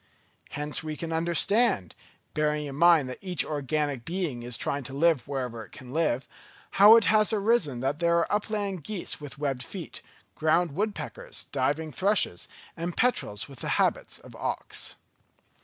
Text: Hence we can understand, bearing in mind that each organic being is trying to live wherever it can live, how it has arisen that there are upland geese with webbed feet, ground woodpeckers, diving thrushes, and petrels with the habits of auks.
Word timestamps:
Hence 0.53 0.81
we 0.81 0.97
can 0.97 1.13
understand, 1.13 1.93
bearing 2.33 2.65
in 2.65 2.75
mind 2.75 3.07
that 3.07 3.19
each 3.21 3.45
organic 3.45 4.03
being 4.03 4.41
is 4.41 4.57
trying 4.57 4.81
to 4.85 4.95
live 4.95 5.27
wherever 5.27 5.63
it 5.63 5.71
can 5.71 5.93
live, 5.93 6.27
how 6.71 6.95
it 6.95 7.05
has 7.05 7.31
arisen 7.31 7.81
that 7.81 7.99
there 7.99 8.17
are 8.17 8.31
upland 8.33 8.83
geese 8.83 9.21
with 9.21 9.37
webbed 9.37 9.61
feet, 9.61 10.01
ground 10.33 10.71
woodpeckers, 10.71 11.45
diving 11.51 11.91
thrushes, 11.91 12.47
and 12.75 12.97
petrels 12.97 13.47
with 13.47 13.59
the 13.59 13.69
habits 13.77 14.17
of 14.17 14.35
auks. 14.37 14.95